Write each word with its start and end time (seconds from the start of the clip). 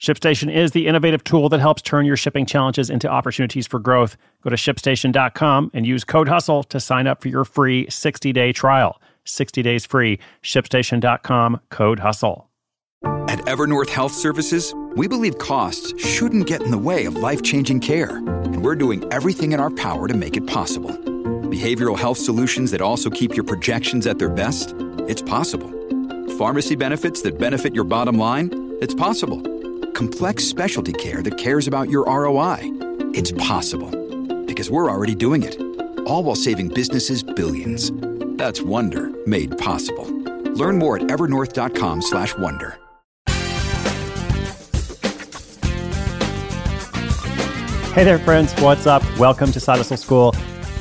ShipStation 0.00 0.54
is 0.54 0.70
the 0.70 0.86
innovative 0.86 1.24
tool 1.24 1.48
that 1.48 1.58
helps 1.58 1.82
turn 1.82 2.06
your 2.06 2.16
shipping 2.16 2.46
challenges 2.46 2.88
into 2.88 3.08
opportunities 3.08 3.66
for 3.66 3.80
growth. 3.80 4.16
Go 4.42 4.50
to 4.50 4.56
shipstation.com 4.56 5.72
and 5.74 5.86
use 5.86 6.04
code 6.04 6.28
HUSTLE 6.28 6.62
to 6.64 6.78
sign 6.78 7.08
up 7.08 7.20
for 7.20 7.28
your 7.28 7.44
free 7.44 7.88
60 7.90 8.32
day 8.32 8.52
trial. 8.52 9.00
60 9.24 9.60
days 9.62 9.84
free. 9.84 10.20
ShipStation.com, 10.42 11.60
code 11.70 11.98
HUSTLE. 11.98 12.48
At 13.28 13.40
Evernorth 13.40 13.90
Health 13.90 14.12
Services, 14.12 14.72
we 14.96 15.08
believe 15.08 15.38
costs 15.38 15.92
shouldn't 16.02 16.46
get 16.46 16.62
in 16.62 16.70
the 16.70 16.78
way 16.78 17.04
of 17.04 17.16
life 17.16 17.42
changing 17.42 17.80
care, 17.80 18.16
and 18.16 18.64
we're 18.64 18.74
doing 18.76 19.04
everything 19.12 19.52
in 19.52 19.60
our 19.60 19.70
power 19.70 20.08
to 20.08 20.14
make 20.14 20.36
it 20.36 20.46
possible. 20.46 20.90
Behavioral 21.50 21.98
health 21.98 22.18
solutions 22.18 22.70
that 22.70 22.80
also 22.80 23.10
keep 23.10 23.34
your 23.34 23.44
projections 23.44 24.06
at 24.06 24.18
their 24.18 24.28
best? 24.28 24.74
It's 25.08 25.22
possible. 25.22 25.70
Pharmacy 26.38 26.76
benefits 26.76 27.22
that 27.22 27.38
benefit 27.38 27.74
your 27.74 27.84
bottom 27.84 28.16
line? 28.16 28.50
It's 28.80 28.94
possible 28.94 29.42
complex 29.98 30.44
specialty 30.44 30.92
care 30.92 31.22
that 31.24 31.36
cares 31.38 31.66
about 31.66 31.90
your 31.90 32.04
ROI. 32.04 32.58
It's 33.14 33.32
possible 33.32 33.90
because 34.46 34.70
we're 34.70 34.88
already 34.88 35.16
doing 35.16 35.42
it. 35.42 35.60
All 36.06 36.22
while 36.22 36.36
saving 36.36 36.68
businesses 36.68 37.24
billions. 37.24 37.90
That's 38.38 38.62
Wonder 38.62 39.10
made 39.26 39.58
possible. 39.58 40.06
Learn 40.52 40.78
more 40.78 40.98
at 40.98 41.02
evernorth.com/wonder. 41.08 42.78
Hey 47.92 48.04
there, 48.04 48.20
friends. 48.20 48.54
What's 48.60 48.86
up? 48.86 49.02
Welcome 49.18 49.50
to 49.50 49.58
Side 49.58 49.78
Hustle 49.78 49.96
School. 49.96 50.32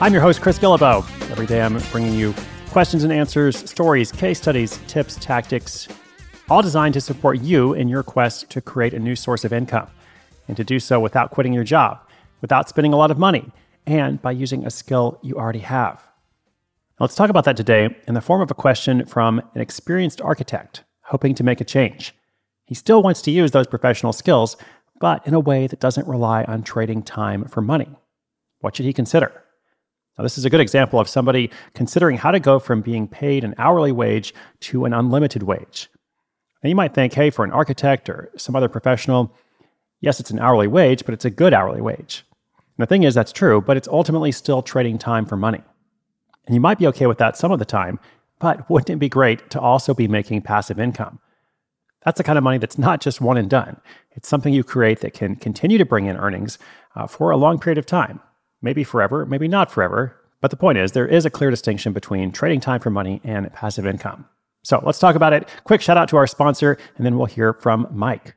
I'm 0.00 0.12
your 0.12 0.22
host, 0.22 0.40
Chris 0.40 0.56
Guillebeau. 0.56 1.04
Every 1.32 1.46
day 1.46 1.60
I'm 1.60 1.76
bringing 1.90 2.14
you 2.14 2.32
questions 2.70 3.02
and 3.02 3.12
answers, 3.12 3.68
stories, 3.68 4.12
case 4.12 4.38
studies, 4.38 4.78
tips, 4.86 5.16
tactics, 5.16 5.88
all 6.50 6.62
designed 6.62 6.94
to 6.94 7.00
support 7.00 7.40
you 7.40 7.72
in 7.72 7.88
your 7.88 8.02
quest 8.02 8.50
to 8.50 8.60
create 8.60 8.92
a 8.92 8.98
new 8.98 9.14
source 9.14 9.44
of 9.44 9.52
income 9.52 9.88
and 10.48 10.56
to 10.56 10.64
do 10.64 10.80
so 10.80 10.98
without 10.98 11.30
quitting 11.30 11.52
your 11.52 11.62
job, 11.62 12.00
without 12.40 12.68
spending 12.68 12.92
a 12.92 12.96
lot 12.96 13.12
of 13.12 13.18
money, 13.18 13.52
and 13.86 14.20
by 14.20 14.32
using 14.32 14.66
a 14.66 14.70
skill 14.70 15.16
you 15.22 15.36
already 15.36 15.60
have. 15.60 16.02
Now, 16.98 17.04
let's 17.04 17.14
talk 17.14 17.30
about 17.30 17.44
that 17.44 17.56
today 17.56 17.96
in 18.08 18.14
the 18.14 18.20
form 18.20 18.40
of 18.40 18.50
a 18.50 18.54
question 18.54 19.06
from 19.06 19.38
an 19.54 19.60
experienced 19.60 20.20
architect 20.20 20.82
hoping 21.02 21.36
to 21.36 21.44
make 21.44 21.60
a 21.60 21.64
change. 21.64 22.14
He 22.66 22.74
still 22.74 23.02
wants 23.02 23.22
to 23.22 23.30
use 23.30 23.52
those 23.52 23.66
professional 23.66 24.12
skills, 24.12 24.56
but 25.00 25.24
in 25.26 25.34
a 25.34 25.40
way 25.40 25.68
that 25.68 25.80
doesn't 25.80 26.06
rely 26.06 26.44
on 26.44 26.62
trading 26.62 27.02
time 27.02 27.44
for 27.44 27.60
money. 27.60 27.88
What 28.60 28.76
should 28.76 28.86
he 28.86 28.92
consider? 28.92 29.32
Now, 30.18 30.24
this 30.24 30.36
is 30.36 30.44
a 30.44 30.50
good 30.50 30.60
example 30.60 30.98
of 30.98 31.08
somebody 31.08 31.50
considering 31.74 32.16
how 32.16 32.32
to 32.32 32.40
go 32.40 32.58
from 32.58 32.82
being 32.82 33.06
paid 33.06 33.44
an 33.44 33.54
hourly 33.56 33.92
wage 33.92 34.34
to 34.60 34.84
an 34.84 34.92
unlimited 34.92 35.44
wage. 35.44 35.88
Now, 36.62 36.68
you 36.68 36.74
might 36.74 36.94
think, 36.94 37.14
hey, 37.14 37.30
for 37.30 37.44
an 37.44 37.52
architect 37.52 38.08
or 38.08 38.30
some 38.36 38.54
other 38.54 38.68
professional, 38.68 39.34
yes, 40.00 40.20
it's 40.20 40.30
an 40.30 40.38
hourly 40.38 40.66
wage, 40.66 41.04
but 41.04 41.14
it's 41.14 41.24
a 41.24 41.30
good 41.30 41.54
hourly 41.54 41.80
wage. 41.80 42.24
And 42.76 42.82
the 42.82 42.86
thing 42.86 43.02
is, 43.02 43.14
that's 43.14 43.32
true, 43.32 43.60
but 43.60 43.76
it's 43.76 43.88
ultimately 43.88 44.32
still 44.32 44.62
trading 44.62 44.98
time 44.98 45.26
for 45.26 45.36
money. 45.36 45.62
And 46.46 46.54
you 46.54 46.60
might 46.60 46.78
be 46.78 46.86
okay 46.88 47.06
with 47.06 47.18
that 47.18 47.36
some 47.36 47.52
of 47.52 47.58
the 47.58 47.64
time, 47.64 47.98
but 48.38 48.68
wouldn't 48.68 48.90
it 48.90 48.98
be 48.98 49.08
great 49.08 49.50
to 49.50 49.60
also 49.60 49.94
be 49.94 50.08
making 50.08 50.42
passive 50.42 50.80
income? 50.80 51.18
That's 52.04 52.18
the 52.18 52.24
kind 52.24 52.38
of 52.38 52.44
money 52.44 52.58
that's 52.58 52.78
not 52.78 53.00
just 53.00 53.20
one 53.20 53.36
and 53.36 53.48
done. 53.48 53.80
It's 54.12 54.28
something 54.28 54.52
you 54.52 54.64
create 54.64 55.00
that 55.00 55.12
can 55.12 55.36
continue 55.36 55.78
to 55.78 55.84
bring 55.84 56.06
in 56.06 56.16
earnings 56.16 56.58
uh, 56.96 57.06
for 57.06 57.30
a 57.30 57.36
long 57.36 57.58
period 57.58 57.78
of 57.78 57.86
time. 57.86 58.20
Maybe 58.62 58.84
forever, 58.84 59.26
maybe 59.26 59.48
not 59.48 59.70
forever. 59.70 60.16
But 60.40 60.50
the 60.50 60.56
point 60.56 60.78
is, 60.78 60.92
there 60.92 61.06
is 61.06 61.26
a 61.26 61.30
clear 61.30 61.50
distinction 61.50 61.92
between 61.92 62.32
trading 62.32 62.60
time 62.60 62.80
for 62.80 62.90
money 62.90 63.20
and 63.22 63.52
passive 63.52 63.86
income. 63.86 64.26
So 64.62 64.82
let's 64.84 64.98
talk 64.98 65.16
about 65.16 65.32
it. 65.32 65.48
Quick 65.64 65.80
shout 65.80 65.96
out 65.96 66.08
to 66.10 66.16
our 66.16 66.26
sponsor, 66.26 66.76
and 66.96 67.06
then 67.06 67.16
we'll 67.16 67.26
hear 67.26 67.52
from 67.52 67.86
Mike. 67.90 68.36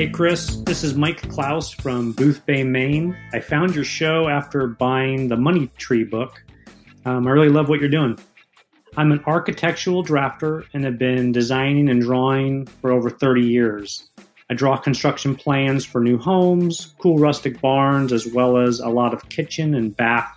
Hey, 0.00 0.08
Chris, 0.08 0.56
this 0.64 0.82
is 0.82 0.94
Mike 0.94 1.28
Klaus 1.28 1.70
from 1.70 2.14
Boothbay, 2.14 2.66
Maine. 2.66 3.14
I 3.34 3.40
found 3.40 3.74
your 3.74 3.84
show 3.84 4.28
after 4.28 4.66
buying 4.66 5.28
the 5.28 5.36
Money 5.36 5.66
Tree 5.76 6.04
book. 6.04 6.42
Um, 7.04 7.26
I 7.26 7.30
really 7.32 7.50
love 7.50 7.68
what 7.68 7.80
you're 7.80 7.90
doing. 7.90 8.18
I'm 8.96 9.12
an 9.12 9.22
architectural 9.26 10.02
drafter 10.02 10.64
and 10.72 10.84
have 10.84 10.98
been 10.98 11.32
designing 11.32 11.90
and 11.90 12.00
drawing 12.00 12.64
for 12.64 12.92
over 12.92 13.10
30 13.10 13.42
years. 13.42 14.08
I 14.48 14.54
draw 14.54 14.78
construction 14.78 15.36
plans 15.36 15.84
for 15.84 16.00
new 16.00 16.16
homes, 16.16 16.94
cool 16.98 17.18
rustic 17.18 17.60
barns, 17.60 18.10
as 18.10 18.26
well 18.26 18.56
as 18.56 18.80
a 18.80 18.88
lot 18.88 19.12
of 19.12 19.28
kitchen 19.28 19.74
and 19.74 19.94
bath, 19.94 20.34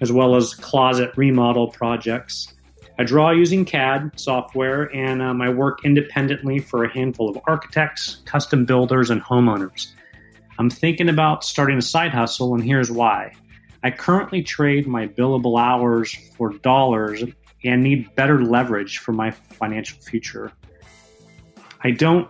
as 0.00 0.10
well 0.10 0.34
as 0.34 0.52
closet 0.52 1.12
remodel 1.14 1.68
projects. 1.68 2.52
I 3.00 3.02
draw 3.02 3.30
using 3.30 3.64
CAD 3.64 4.20
software, 4.20 4.94
and 4.94 5.22
um, 5.22 5.40
I 5.40 5.48
work 5.48 5.86
independently 5.86 6.58
for 6.58 6.84
a 6.84 6.92
handful 6.92 7.30
of 7.30 7.38
architects, 7.46 8.20
custom 8.26 8.66
builders, 8.66 9.08
and 9.08 9.22
homeowners. 9.22 9.86
I'm 10.58 10.68
thinking 10.68 11.08
about 11.08 11.42
starting 11.42 11.78
a 11.78 11.82
side 11.82 12.10
hustle, 12.10 12.54
and 12.54 12.62
here's 12.62 12.90
why. 12.90 13.32
I 13.82 13.90
currently 13.90 14.42
trade 14.42 14.86
my 14.86 15.06
billable 15.06 15.58
hours 15.58 16.14
for 16.36 16.52
dollars 16.58 17.24
and 17.64 17.82
need 17.82 18.14
better 18.16 18.44
leverage 18.44 18.98
for 18.98 19.12
my 19.12 19.30
financial 19.30 19.98
future. 20.02 20.52
I 21.82 21.92
don't 21.92 22.28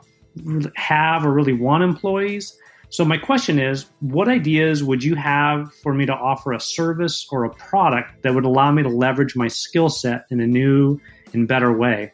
have 0.77 1.27
or 1.27 1.33
really 1.33 1.53
want 1.53 1.83
employees, 1.83 2.57
so, 2.91 3.05
my 3.05 3.17
question 3.17 3.61
is 3.61 3.87
what 4.01 4.29
ideas 4.29 4.83
would 4.83 5.05
you 5.05 5.15
have 5.15 5.73
for 5.75 5.95
me 5.95 6.07
to 6.07 6.13
offer 6.13 6.53
a 6.53 6.59
service 6.59 7.25
or 7.31 7.45
a 7.45 7.51
product 7.51 8.23
that 8.23 8.35
would 8.35 8.45
allow 8.45 8.73
me 8.73 8.83
to 8.83 8.89
leverage 8.89 9.37
my 9.37 9.47
skill 9.47 9.89
set 9.89 10.27
in 10.31 10.41
a 10.41 10.47
new 10.47 11.01
and 11.33 11.47
better 11.47 11.73
way? 11.73 12.13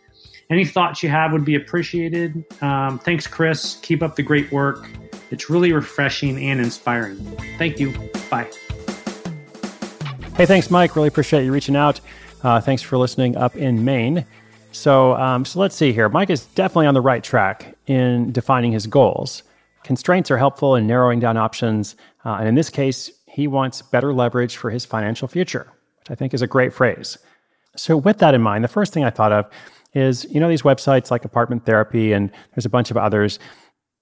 Any 0.50 0.66
thoughts 0.66 1.02
you 1.02 1.08
have 1.08 1.32
would 1.32 1.46
be 1.46 1.54
appreciated. 1.54 2.44
Um, 2.62 2.98
thanks, 2.98 3.26
Chris. 3.26 3.76
Keep 3.76 4.02
up 4.02 4.16
the 4.16 4.22
great 4.22 4.52
work. 4.52 4.86
It's 5.30 5.48
really 5.48 5.72
refreshing 5.72 6.38
and 6.38 6.60
inspiring. 6.60 7.16
Thank 7.56 7.80
you. 7.80 7.92
Bye. 8.30 8.48
Hey, 10.36 10.44
thanks, 10.44 10.70
Mike. 10.70 10.94
Really 10.94 11.08
appreciate 11.08 11.44
you 11.44 11.52
reaching 11.52 11.74
out. 11.74 12.00
Uh, 12.42 12.60
thanks 12.60 12.82
for 12.82 12.98
listening 12.98 13.34
up 13.34 13.56
in 13.56 13.82
Maine. 13.86 14.26
So, 14.72 15.14
um, 15.14 15.46
so 15.46 15.58
let's 15.58 15.74
see 15.74 15.94
here. 15.94 16.10
Mike 16.10 16.28
is 16.28 16.44
definitely 16.44 16.86
on 16.86 16.94
the 16.94 17.00
right 17.00 17.24
track 17.24 17.74
in 17.86 18.30
defining 18.30 18.72
his 18.72 18.86
goals. 18.86 19.42
Constraints 19.86 20.32
are 20.32 20.36
helpful 20.36 20.74
in 20.74 20.84
narrowing 20.84 21.20
down 21.20 21.36
options. 21.36 21.94
Uh, 22.24 22.38
and 22.40 22.48
in 22.48 22.56
this 22.56 22.68
case, 22.68 23.08
he 23.28 23.46
wants 23.46 23.82
better 23.82 24.12
leverage 24.12 24.56
for 24.56 24.68
his 24.68 24.84
financial 24.84 25.28
future, 25.28 25.72
which 26.00 26.10
I 26.10 26.16
think 26.16 26.34
is 26.34 26.42
a 26.42 26.48
great 26.48 26.72
phrase. 26.72 27.18
So, 27.76 27.96
with 27.96 28.18
that 28.18 28.34
in 28.34 28.42
mind, 28.42 28.64
the 28.64 28.68
first 28.68 28.92
thing 28.92 29.04
I 29.04 29.10
thought 29.10 29.30
of 29.30 29.48
is 29.94 30.24
you 30.24 30.40
know, 30.40 30.48
these 30.48 30.62
websites 30.62 31.12
like 31.12 31.24
Apartment 31.24 31.64
Therapy, 31.66 32.12
and 32.12 32.32
there's 32.52 32.66
a 32.66 32.68
bunch 32.68 32.90
of 32.90 32.96
others, 32.96 33.38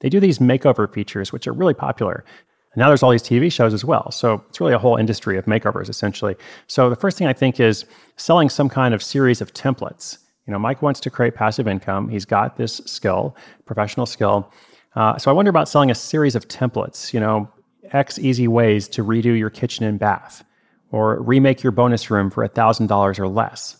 they 0.00 0.08
do 0.08 0.20
these 0.20 0.38
makeover 0.38 0.90
features, 0.90 1.34
which 1.34 1.46
are 1.46 1.52
really 1.52 1.74
popular. 1.74 2.24
And 2.72 2.80
now 2.80 2.88
there's 2.88 3.02
all 3.02 3.10
these 3.10 3.22
TV 3.22 3.52
shows 3.52 3.74
as 3.74 3.84
well. 3.84 4.10
So 4.10 4.42
it's 4.48 4.60
really 4.60 4.72
a 4.72 4.78
whole 4.78 4.96
industry 4.96 5.36
of 5.36 5.44
makeovers, 5.44 5.90
essentially. 5.90 6.34
So 6.66 6.88
the 6.88 6.96
first 6.96 7.18
thing 7.18 7.26
I 7.26 7.34
think 7.34 7.60
is 7.60 7.84
selling 8.16 8.48
some 8.48 8.70
kind 8.70 8.94
of 8.94 9.02
series 9.02 9.42
of 9.42 9.52
templates. 9.52 10.16
You 10.46 10.52
know, 10.54 10.58
Mike 10.58 10.80
wants 10.80 11.00
to 11.00 11.10
create 11.10 11.34
passive 11.34 11.68
income. 11.68 12.08
He's 12.08 12.24
got 12.24 12.56
this 12.56 12.80
skill, 12.86 13.36
professional 13.66 14.06
skill. 14.06 14.50
Uh, 14.94 15.18
so 15.18 15.30
I 15.30 15.34
wonder 15.34 15.50
about 15.50 15.68
selling 15.68 15.90
a 15.90 15.94
series 15.94 16.34
of 16.34 16.46
templates, 16.48 17.12
you 17.12 17.20
know, 17.20 17.48
X 17.92 18.18
easy 18.18 18.48
ways 18.48 18.88
to 18.88 19.04
redo 19.04 19.36
your 19.36 19.50
kitchen 19.50 19.84
and 19.84 19.98
bath, 19.98 20.44
or 20.90 21.20
remake 21.20 21.62
your 21.62 21.72
bonus 21.72 22.10
room 22.10 22.30
for 22.30 22.46
$1,000 22.46 23.18
or 23.18 23.28
less. 23.28 23.76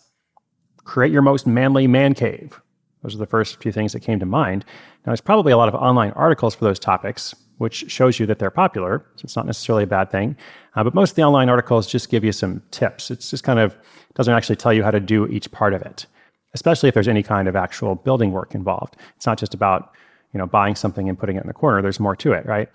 Create 0.83 1.11
your 1.11 1.21
most 1.21 1.47
manly 1.47 1.87
man 1.87 2.13
cave. 2.13 2.59
Those 3.01 3.15
are 3.15 3.19
the 3.19 3.25
first 3.25 3.61
few 3.61 3.71
things 3.71 3.93
that 3.93 4.01
came 4.01 4.19
to 4.19 4.25
mind. 4.25 4.65
Now, 5.05 5.11
there's 5.11 5.21
probably 5.21 5.51
a 5.51 5.57
lot 5.57 5.69
of 5.69 5.75
online 5.75 6.11
articles 6.11 6.55
for 6.55 6.65
those 6.65 6.79
topics, 6.79 7.33
which 7.57 7.89
shows 7.89 8.19
you 8.19 8.25
that 8.25 8.39
they're 8.39 8.51
popular. 8.51 9.05
So 9.15 9.25
it's 9.25 9.35
not 9.35 9.45
necessarily 9.45 9.83
a 9.83 9.87
bad 9.87 10.11
thing. 10.11 10.35
Uh, 10.75 10.83
but 10.83 10.93
most 10.93 11.11
of 11.11 11.15
the 11.15 11.23
online 11.23 11.49
articles 11.49 11.87
just 11.87 12.09
give 12.09 12.23
you 12.23 12.31
some 12.31 12.61
tips. 12.71 13.11
It's 13.11 13.29
just 13.29 13.43
kind 13.43 13.59
of 13.59 13.77
doesn't 14.15 14.33
actually 14.33 14.55
tell 14.55 14.73
you 14.73 14.83
how 14.83 14.91
to 14.91 14.99
do 14.99 15.27
each 15.27 15.51
part 15.51 15.73
of 15.73 15.81
it, 15.83 16.07
especially 16.53 16.89
if 16.89 16.93
there's 16.93 17.07
any 17.07 17.23
kind 17.23 17.47
of 17.47 17.55
actual 17.55 17.95
building 17.95 18.31
work 18.31 18.55
involved. 18.55 18.95
It's 19.15 19.25
not 19.25 19.37
just 19.37 19.53
about 19.53 19.93
you 20.35 20.39
know 20.39 20.45
buying 20.45 20.75
something 20.75 21.07
and 21.07 21.17
putting 21.17 21.37
it 21.37 21.41
in 21.41 21.47
the 21.47 21.53
corner. 21.53 21.81
There's 21.81 21.99
more 21.99 22.15
to 22.17 22.33
it, 22.33 22.45
right? 22.45 22.69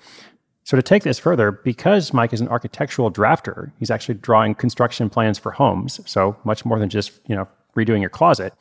So 0.64 0.76
to 0.78 0.82
take 0.82 1.02
this 1.02 1.18
further, 1.18 1.52
because 1.52 2.14
Mike 2.14 2.32
is 2.32 2.40
an 2.40 2.48
architectural 2.48 3.12
drafter, 3.12 3.70
he's 3.78 3.90
actually 3.90 4.14
drawing 4.14 4.54
construction 4.54 5.10
plans 5.10 5.38
for 5.38 5.52
homes. 5.52 6.00
So 6.06 6.36
much 6.44 6.64
more 6.64 6.78
than 6.78 6.88
just 6.88 7.12
you 7.26 7.36
know 7.36 7.46
redoing 7.76 8.00
your 8.00 8.08
closet. 8.08 8.54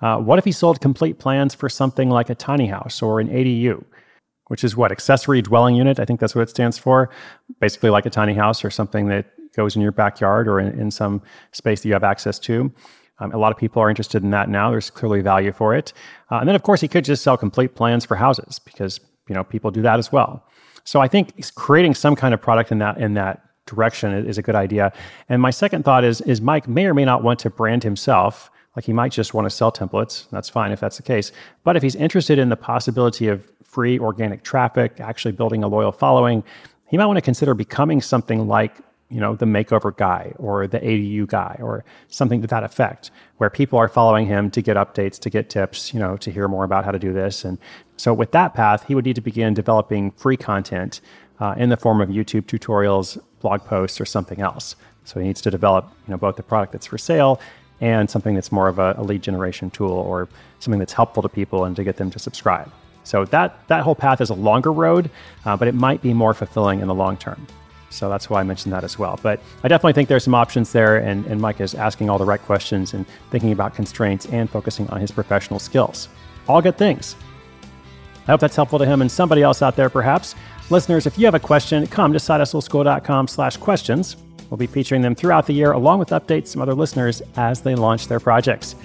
Uh, 0.00 0.18
what 0.18 0.38
if 0.38 0.44
he 0.44 0.52
sold 0.52 0.80
complete 0.80 1.18
plans 1.18 1.54
for 1.54 1.68
something 1.68 2.08
like 2.08 2.30
a 2.30 2.34
tiny 2.36 2.66
house 2.66 3.02
or 3.02 3.18
an 3.18 3.28
ADU, 3.28 3.84
which 4.46 4.62
is 4.62 4.76
what 4.76 4.92
accessory 4.92 5.42
dwelling 5.42 5.74
unit? 5.74 5.98
I 5.98 6.04
think 6.04 6.20
that's 6.20 6.36
what 6.36 6.42
it 6.42 6.50
stands 6.50 6.78
for. 6.78 7.10
Basically, 7.58 7.90
like 7.90 8.06
a 8.06 8.10
tiny 8.10 8.34
house 8.34 8.64
or 8.64 8.70
something 8.70 9.08
that 9.08 9.26
goes 9.56 9.74
in 9.74 9.82
your 9.82 9.92
backyard 9.92 10.46
or 10.46 10.60
in, 10.60 10.78
in 10.78 10.90
some 10.92 11.20
space 11.50 11.82
that 11.82 11.88
you 11.88 11.94
have 11.94 12.04
access 12.04 12.38
to. 12.38 12.72
Um, 13.20 13.32
a 13.32 13.38
lot 13.38 13.52
of 13.52 13.58
people 13.58 13.80
are 13.82 13.88
interested 13.88 14.22
in 14.24 14.30
that 14.30 14.48
now. 14.48 14.70
There's 14.70 14.90
clearly 14.90 15.20
value 15.20 15.52
for 15.52 15.74
it. 15.74 15.92
Uh, 16.30 16.36
and 16.36 16.48
then, 16.48 16.56
of 16.56 16.62
course, 16.62 16.80
he 16.80 16.88
could 16.88 17.04
just 17.04 17.22
sell 17.22 17.36
complete 17.36 17.74
plans 17.74 18.04
for 18.04 18.16
houses 18.16 18.58
because 18.58 19.00
you 19.28 19.34
know 19.34 19.44
people 19.44 19.70
do 19.70 19.82
that 19.82 19.98
as 19.98 20.10
well. 20.10 20.44
So 20.84 21.00
I 21.00 21.08
think 21.08 21.34
creating 21.54 21.94
some 21.94 22.16
kind 22.16 22.34
of 22.34 22.40
product 22.40 22.72
in 22.72 22.78
that 22.78 22.98
in 22.98 23.14
that 23.14 23.42
direction 23.66 24.12
is 24.26 24.38
a 24.38 24.42
good 24.42 24.56
idea. 24.56 24.92
And 25.28 25.40
my 25.40 25.50
second 25.50 25.84
thought 25.84 26.04
is 26.04 26.20
is 26.22 26.40
Mike 26.40 26.66
may 26.66 26.86
or 26.86 26.94
may 26.94 27.04
not 27.04 27.22
want 27.22 27.38
to 27.40 27.50
brand 27.50 27.84
himself. 27.84 28.50
Like 28.76 28.84
he 28.84 28.92
might 28.92 29.12
just 29.12 29.34
want 29.34 29.46
to 29.46 29.50
sell 29.50 29.72
templates. 29.72 30.28
That's 30.30 30.48
fine 30.48 30.72
if 30.72 30.80
that's 30.80 30.96
the 30.96 31.02
case. 31.02 31.32
But 31.64 31.76
if 31.76 31.82
he's 31.82 31.96
interested 31.96 32.38
in 32.38 32.48
the 32.48 32.56
possibility 32.56 33.28
of 33.28 33.50
free 33.64 33.98
organic 33.98 34.42
traffic, 34.42 35.00
actually 35.00 35.32
building 35.32 35.62
a 35.62 35.68
loyal 35.68 35.92
following, 35.92 36.44
he 36.88 36.96
might 36.96 37.06
want 37.06 37.16
to 37.16 37.22
consider 37.22 37.54
becoming 37.54 38.00
something 38.00 38.46
like 38.48 38.76
you 39.10 39.20
know 39.20 39.34
the 39.34 39.46
makeover 39.46 39.94
guy 39.94 40.32
or 40.38 40.66
the 40.66 40.78
ADU 40.78 41.26
guy 41.26 41.56
or 41.60 41.84
something 42.08 42.40
to 42.42 42.46
that 42.46 42.64
effect, 42.64 43.10
where 43.38 43.50
people 43.50 43.78
are 43.78 43.88
following 43.88 44.26
him 44.26 44.50
to 44.52 44.62
get 44.62 44.76
updates, 44.76 45.18
to 45.20 45.30
get 45.30 45.50
tips, 45.50 45.92
you 45.92 46.00
know, 46.00 46.16
to 46.18 46.30
hear 46.30 46.48
more 46.48 46.64
about 46.64 46.84
how 46.84 46.92
to 46.92 46.98
do 46.98 47.12
this. 47.12 47.44
And 47.44 47.58
so 47.96 48.14
with 48.14 48.30
that 48.32 48.54
path, 48.54 48.86
he 48.86 48.94
would 48.94 49.04
need 49.04 49.16
to 49.16 49.20
begin 49.20 49.52
developing 49.52 50.12
free 50.12 50.36
content 50.36 51.00
uh, 51.40 51.54
in 51.56 51.68
the 51.68 51.76
form 51.76 52.00
of 52.00 52.08
YouTube 52.08 52.42
tutorials, 52.42 53.20
blog 53.40 53.64
posts, 53.64 54.00
or 54.00 54.04
something 54.04 54.40
else. 54.40 54.76
So 55.04 55.18
he 55.18 55.26
needs 55.26 55.40
to 55.42 55.50
develop, 55.50 55.90
you 56.06 56.12
know, 56.12 56.18
both 56.18 56.36
the 56.36 56.42
product 56.42 56.72
that's 56.72 56.86
for 56.86 56.98
sale 56.98 57.40
and 57.80 58.10
something 58.10 58.34
that's 58.34 58.52
more 58.52 58.68
of 58.68 58.78
a, 58.78 58.94
a 58.98 59.02
lead 59.02 59.22
generation 59.22 59.70
tool 59.70 59.90
or 59.92 60.28
something 60.58 60.78
that's 60.78 60.92
helpful 60.92 61.22
to 61.22 61.28
people 61.28 61.64
and 61.64 61.74
to 61.76 61.84
get 61.84 61.96
them 61.96 62.10
to 62.10 62.18
subscribe. 62.18 62.70
So 63.04 63.24
that 63.26 63.66
that 63.68 63.82
whole 63.82 63.94
path 63.94 64.20
is 64.20 64.30
a 64.30 64.34
longer 64.34 64.72
road, 64.72 65.10
uh, 65.44 65.56
but 65.56 65.66
it 65.66 65.74
might 65.74 66.02
be 66.02 66.12
more 66.12 66.34
fulfilling 66.34 66.80
in 66.80 66.86
the 66.86 66.94
long 66.94 67.16
term. 67.16 67.46
So 67.90 68.08
that's 68.08 68.30
why 68.30 68.40
I 68.40 68.44
mentioned 68.44 68.72
that 68.72 68.84
as 68.84 68.98
well. 68.98 69.18
But 69.22 69.40
I 69.62 69.68
definitely 69.68 69.92
think 69.92 70.08
there's 70.08 70.24
some 70.24 70.34
options 70.34 70.72
there, 70.72 70.96
and, 70.96 71.26
and 71.26 71.40
Mike 71.40 71.60
is 71.60 71.74
asking 71.74 72.08
all 72.08 72.18
the 72.18 72.24
right 72.24 72.40
questions 72.40 72.94
and 72.94 73.04
thinking 73.30 73.52
about 73.52 73.74
constraints 73.74 74.26
and 74.26 74.48
focusing 74.48 74.88
on 74.90 75.00
his 75.00 75.10
professional 75.10 75.58
skills. 75.58 76.08
All 76.48 76.62
good 76.62 76.78
things. 76.78 77.16
I 78.26 78.32
hope 78.32 78.40
that's 78.40 78.56
helpful 78.56 78.78
to 78.78 78.86
him 78.86 79.00
and 79.00 79.10
somebody 79.10 79.42
else 79.42 79.60
out 79.60 79.76
there, 79.76 79.90
perhaps. 79.90 80.36
Listeners, 80.70 81.06
if 81.06 81.18
you 81.18 81.24
have 81.24 81.34
a 81.34 81.40
question, 81.40 81.86
come 81.88 82.12
to 82.12 82.18
sidehustleschool.com 82.18 83.26
slash 83.26 83.56
questions. 83.56 84.16
We'll 84.50 84.58
be 84.58 84.66
featuring 84.66 85.02
them 85.02 85.14
throughout 85.14 85.46
the 85.46 85.52
year, 85.52 85.72
along 85.72 85.98
with 85.98 86.10
updates 86.10 86.52
from 86.52 86.62
other 86.62 86.74
listeners 86.74 87.22
as 87.36 87.60
they 87.60 87.74
launch 87.74 88.06
their 88.06 88.20
projects. 88.20 88.76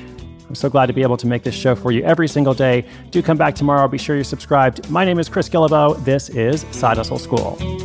I'm 0.47 0.55
so 0.55 0.69
glad 0.69 0.87
to 0.87 0.93
be 0.93 1.01
able 1.01 1.17
to 1.17 1.27
make 1.27 1.43
this 1.43 1.55
show 1.55 1.75
for 1.75 1.91
you 1.91 2.03
every 2.03 2.27
single 2.27 2.53
day. 2.53 2.85
Do 3.11 3.21
come 3.21 3.37
back 3.37 3.55
tomorrow. 3.55 3.87
Be 3.87 3.97
sure 3.97 4.15
you're 4.15 4.23
subscribed. 4.23 4.89
My 4.89 5.05
name 5.05 5.19
is 5.19 5.27
Chris 5.29 5.49
Guillebeau. 5.49 6.03
This 6.05 6.29
is 6.29 6.65
Side 6.71 6.97
Hustle 6.97 7.19
School. 7.19 7.84